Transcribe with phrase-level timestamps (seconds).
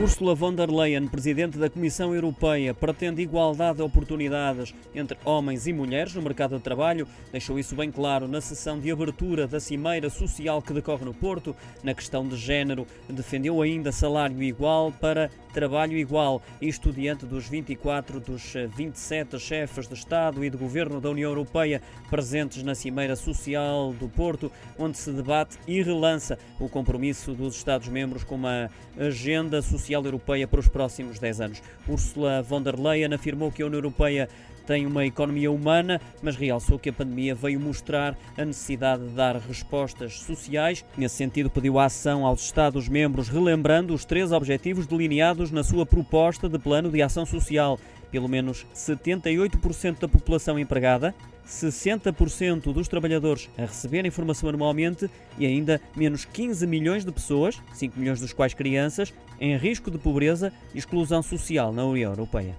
[0.00, 5.72] Ursula von der Leyen, presidente da Comissão Europeia, pretende igualdade de oportunidades entre homens e
[5.72, 7.06] mulheres no mercado de trabalho.
[7.30, 11.54] Deixou isso bem claro na sessão de abertura da Cimeira Social que decorre no Porto.
[11.84, 16.42] Na questão de género, defendeu ainda salário igual para trabalho igual.
[16.60, 21.80] Isto diante dos 24 dos 27 chefes de Estado e de Governo da União Europeia
[22.10, 28.24] presentes na Cimeira Social do Porto, onde se debate e relança o compromisso dos Estados-membros
[28.24, 28.68] com uma
[28.98, 31.62] agenda social Social Europeia para os próximos 10 anos.
[31.86, 34.30] Ursula von der Leyen afirmou que a União Europeia
[34.66, 39.36] tem uma economia humana, mas realçou que a pandemia veio mostrar a necessidade de dar
[39.36, 40.82] respostas sociais.
[40.96, 46.48] Nesse sentido, pediu a ação aos Estados-membros, relembrando os três objetivos delineados na sua proposta
[46.48, 47.78] de plano de ação social.
[48.14, 51.12] Pelo menos 78% da população empregada,
[51.44, 57.98] 60% dos trabalhadores a receberem informação anualmente e ainda menos 15 milhões de pessoas, 5
[57.98, 62.54] milhões dos quais crianças, em risco de pobreza e exclusão social na União Europeia.